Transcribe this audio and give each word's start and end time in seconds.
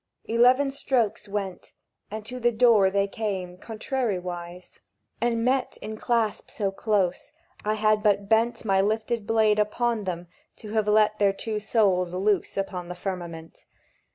Eleven 0.25 0.71
strokes 0.71 1.29
went, 1.29 1.73
And 2.09 2.25
to 2.25 2.39
the 2.39 2.51
door 2.51 2.89
they 2.89 3.07
came, 3.07 3.55
contrariwise, 3.55 4.79
And 5.21 5.45
met 5.45 5.77
in 5.79 5.95
clasp 5.95 6.49
so 6.49 6.71
close 6.71 7.31
I 7.63 7.75
had 7.75 8.01
but 8.01 8.27
bent 8.27 8.65
My 8.65 8.81
lifted 8.81 9.27
blade 9.27 9.59
upon 9.59 10.05
them 10.05 10.27
to 10.55 10.71
have 10.71 10.87
let 10.87 11.19
Their 11.19 11.33
two 11.33 11.59
souls 11.59 12.15
loose 12.15 12.57
upon 12.57 12.87
the 12.87 12.95
firmament. 12.95 13.65